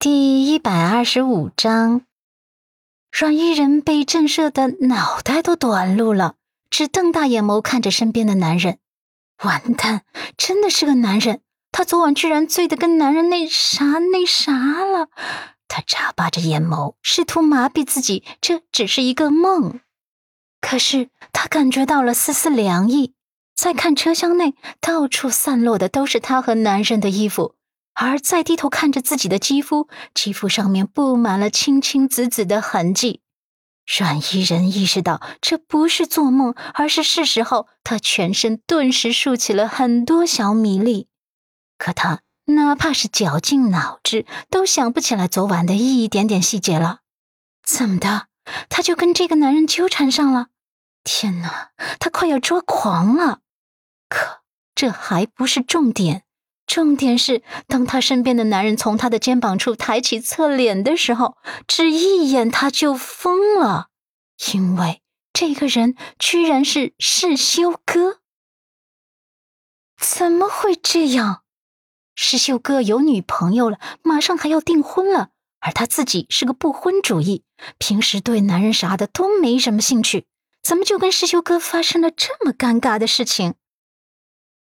[0.00, 2.02] 第一百二十五章，
[3.10, 6.36] 阮依人被震慑的脑袋都短路了，
[6.70, 8.78] 只瞪大眼眸看着身边的男人。
[9.42, 10.02] 完蛋，
[10.36, 11.40] 真的是个男人！
[11.72, 15.08] 他昨晚居然醉得跟男人那啥那啥了。
[15.66, 19.80] 他眨巴着眼眸，试图麻痹自己，这只是一个梦。
[20.60, 23.14] 可是他感觉到了丝丝凉意。
[23.56, 27.56] 再看车厢内，到处散落的都是他和男人的衣服。
[28.00, 33.22] 而再低头看着自己的肌肤，肌肤上面布满了青青紫紫的痕迹。
[33.98, 41.08] 阮依人意识到这不是做梦，而是事实后，他全身顿时竖起了很多小米粒。
[41.76, 47.00] 可他哪怕是绞尽脑汁，都想不起来昨晚的一点点细节了。
[47.64, 48.28] 怎么的？
[48.68, 50.48] 他就跟这个男人纠缠上了？
[51.02, 53.40] 天哪，他快要抓狂了！
[54.08, 54.42] 可
[54.76, 56.22] 这还不是重点。
[56.68, 61.36] 重点是，当他身边的男人从他的肩膀处抬起侧脸的时候，
[61.66, 63.88] 只一眼他就疯了，
[64.52, 68.18] 因为这个人居然是世修哥。
[69.98, 71.42] 怎么会这样？
[72.14, 77.44] 世修哥有女朋友了，马上还要订婚了，而他自己是个不婚主义，
[77.78, 80.26] 平时对男人啥的都没什么兴趣，
[80.62, 83.54] 怎么就跟世修哥发生了这么尴尬的事情？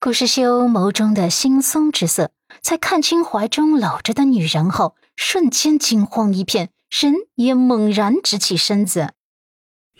[0.05, 9.12] 顾世修眸中的惺忪之色，在看清怀中搂着的女人后，瞬间惊慌一片，人也猛然直起身子。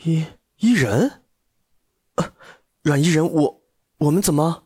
[0.03, 1.21] 伊伊人，
[2.83, 3.63] 阮伊人，我
[3.99, 4.65] 我们怎么？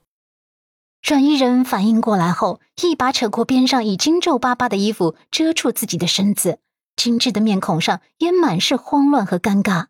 [1.03, 6.61] 阮伊人反应过来后，一把扯过边上已经皱巴巴的衣服，遮住自己的身子，
[6.97, 9.89] 精致的面孔上也满是慌乱和尴尬。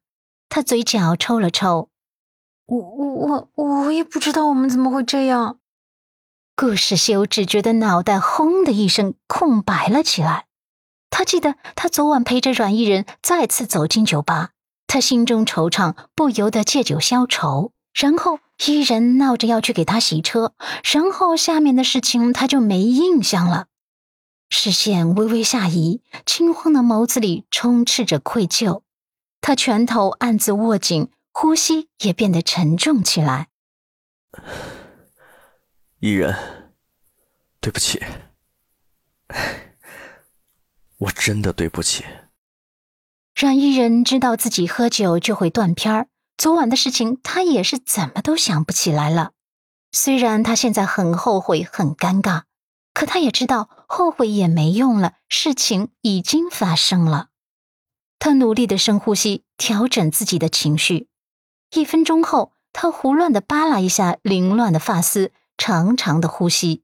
[0.48, 1.88] 他嘴角抽了抽。
[2.66, 5.58] 我我我我也不知道我们怎么会这样。
[6.56, 10.46] 顾世修只觉得脑袋轰的一声空白了起来。
[11.10, 14.50] 他记得他昨晚陪着阮依人再次走进酒吧，
[14.86, 17.72] 他心中惆怅，不由得借酒消愁。
[17.94, 20.52] 然后依人闹着要去给他洗车，
[20.92, 23.66] 然后下面的事情他就没印象了。
[24.50, 28.82] 视线微微下移，惊慌的眸子里充斥着愧疚。
[29.40, 31.08] 他拳头暗自握紧。
[31.38, 33.48] 呼吸也变得沉重起来。
[36.00, 36.34] 伊人，
[37.60, 38.02] 对不起，
[40.96, 42.06] 我真的对不起。
[43.34, 46.08] 让伊人知道自己喝酒就会断片儿，
[46.38, 49.32] 昨晚的事情他也是怎么都想不起来了。
[49.92, 52.44] 虽然他现在很后悔、很尴尬，
[52.94, 57.28] 可他也知道后悔也没用了，事情已经发生了。
[58.18, 61.08] 他努力的深呼吸，调整自己的情绪。
[61.76, 66.82] 一分钟后，他胡乱的扒拉一下凌乱的发丝，长长的呼吸。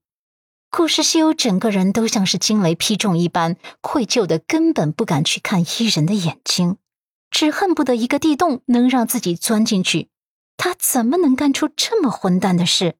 [0.70, 6.76] 顾世修整个人都像是惊雷劈中一般，愧疚的根本不敢去看伊人的眼睛，
[7.31, 10.10] 只恨不得一个地洞能让自己钻进去。
[10.58, 12.97] 他怎么能干出这么混蛋的事？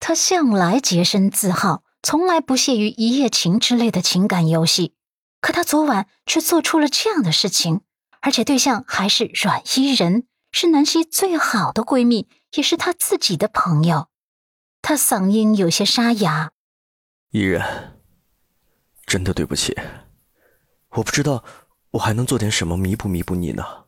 [0.00, 4.92] 他向来洁身自好，从来不屑于一夜情之类的情感游戏，
[5.40, 7.80] 可他昨晚却做出了这样的事情，
[8.20, 10.26] 而且对象还是阮伊人。
[10.56, 14.08] 是南希最好的闺蜜，也是她自己的朋友。
[14.82, 16.52] 她嗓音有些沙哑
[17.30, 18.00] ：“依人，
[19.04, 19.76] 真的对不起，
[20.90, 21.42] 我不知道
[21.90, 23.86] 我还能做点什么弥补弥补你呢，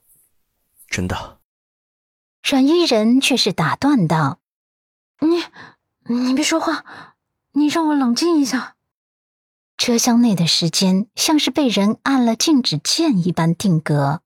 [0.89, 1.39] 真的。”
[2.43, 4.41] 阮依人却是打断道
[5.23, 5.45] ：“你，
[6.13, 7.15] 你别说话，
[7.53, 8.75] 你让我冷静一下。”
[9.79, 14.23] 车厢内的时间像是被人按了静止键一般定格。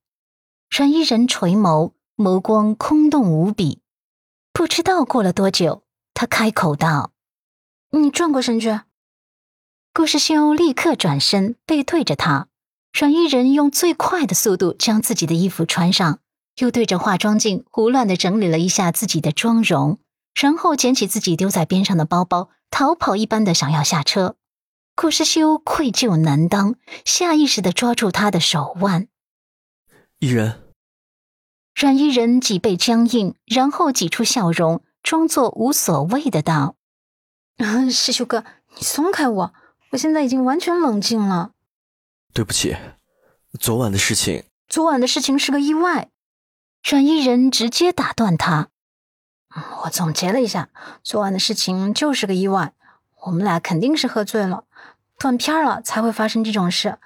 [0.70, 1.92] 阮依人垂眸。
[2.20, 3.80] 眸光空洞无比，
[4.52, 7.12] 不知道过了多久，他开口道
[7.92, 8.80] ：“你转过身去。”
[9.94, 12.48] 顾世修立刻转身，背对着他。
[12.92, 16.18] 阮依人用最快的速度将自己的衣服穿上，
[16.58, 19.98] 又对着化妆镜胡乱的整理了一下自己的妆容，
[20.34, 24.36] 然后捡起自己丢在边上的包包，逃跑一般的想要下车。
[24.94, 26.74] 顾世修愧疚难当，
[27.06, 29.08] 下意识的抓住他的手腕。
[30.18, 30.69] 依人。
[31.80, 36.76] 阮依人脊背僵硬，然后挤出笑容，装作无所谓的道
[37.90, 38.44] ：“师兄哥，
[38.76, 39.54] 你松开我，
[39.92, 41.52] 我现在已经完全冷静了。
[42.34, 42.76] 对不起，
[43.58, 44.44] 昨晚的事情……
[44.68, 46.10] 昨晚的事情是个意外。”
[46.84, 48.68] 阮依人直接打断他
[49.84, 50.68] ：“我总结了一下，
[51.02, 52.74] 昨晚的事情就是个意外。
[53.22, 54.64] 我们俩肯定是喝醉了，
[55.18, 56.98] 断片了才会发生这种事。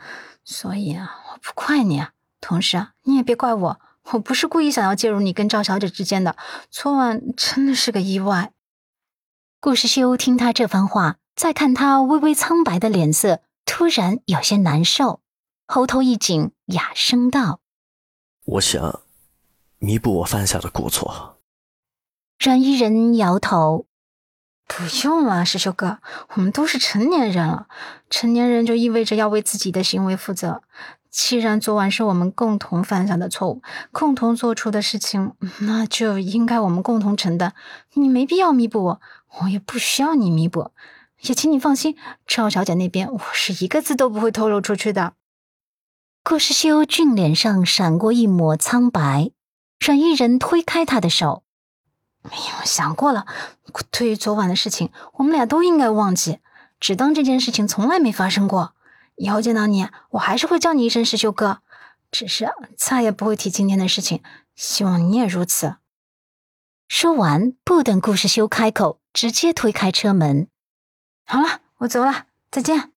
[0.42, 2.10] 所以啊，我不怪你啊，
[2.40, 3.80] 同时啊，你也别怪我。”
[4.12, 6.36] 我不是故意想要介入你跟赵小姐之间的，
[6.70, 8.52] 昨晚真的是个意外。
[9.60, 15.20] 顾时修听他这番话，再看他微微苍白的脸色，突然有些难受，
[15.66, 17.60] 喉头一紧，哑声道
[18.44, 19.00] ：“我想
[19.78, 21.38] 弥补我犯下的过错。”
[22.38, 23.86] 阮依人摇头
[24.68, 25.98] ：“不用了，师修哥，
[26.34, 27.68] 我们都是成年人了。
[28.10, 30.62] 成年人就意味着要为自己的行为负责。
[31.14, 33.62] 既然昨晚是我们共同犯下的错误，
[33.92, 37.54] 共同做出的事情，那就应该我们共同承担。
[37.92, 39.00] 你没必要弥补我，
[39.38, 40.72] 我也不需要你弥补。
[41.20, 41.96] 也请你放心，
[42.26, 45.12] 赵小姐那边我是一个字都不会透露出去的。”
[46.24, 49.30] 顾世修俊脸上闪过一抹苍白，
[49.78, 51.44] 阮依人推开他的手。
[52.24, 53.24] 没有想过了，
[53.92, 56.40] 对于昨晚的事情，我们俩都应该忘记，
[56.80, 58.73] 只当这件事情从来没发生过。
[59.16, 61.60] 以后见到你，我还是会叫你一声师修哥，
[62.10, 64.22] 只是再也不会提今天的事情。
[64.54, 65.76] 希望你也如此。
[66.88, 70.48] 说完，不等顾世修开口，直接推开车门。
[71.26, 72.92] 好了，我走了，再见。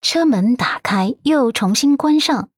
[0.00, 2.50] 车门打开，又重新关上。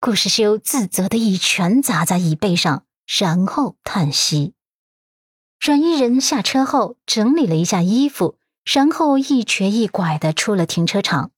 [0.00, 4.54] 顾世修自责的一拳砸在椅背上，然后叹息。
[5.60, 11.30] 阮依人下车后整理了一下衣服，然后一瘸一拐的出了停车场。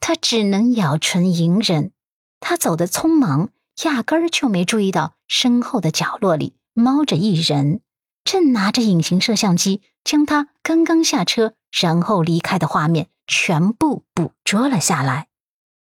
[0.00, 1.92] 他只能咬唇隐忍。
[2.40, 3.50] 他走的匆忙，
[3.84, 7.80] 压根儿就没注意到身后的角落里猫着一人，
[8.24, 15.28] 正拿着隐形摄像机将他刚刚下车然后离开的画面全部捕捉了下来。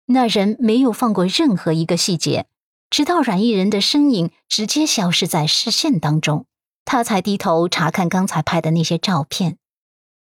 [0.07, 2.47] 那人没有放过任何一个细节，
[2.89, 6.47] 直到阮依人的身影直接消失在视线当中。
[6.85, 9.59] 他才低头查看刚才拍的那些照片，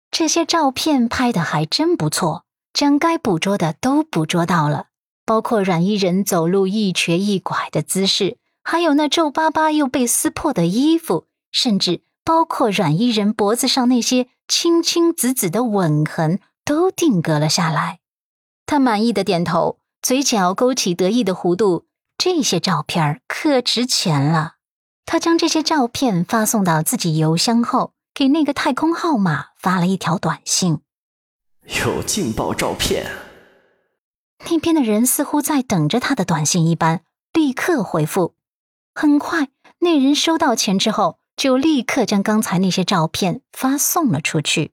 [0.10, 2.43] 这些照片拍的还真不错，
[2.74, 4.88] 将该捕捉的都捕捉到了，
[5.26, 18.00] 包括阮依人走路一瘸一拐的姿势，还有那皱巴巴又被撕破的衣服，甚至包括阮依人脖子上那些青青紫紫的吻痕，都定格了下来。
[18.66, 21.86] 他满意的点头，嘴角勾起得意的弧度，
[22.18, 24.54] 这些照片可值钱了。
[25.06, 30.80] 他将这些照片发送到自己邮箱后，给那个太空号码发了一条短信
[31.86, 33.06] ：“有劲爆照片。”
[34.52, 38.36] 那边的人似乎在等着他的短信一般，立刻回复。
[38.94, 39.48] 很快，
[39.80, 44.73] 那人收到钱之后，就立刻将刚才那些照片发送了出去。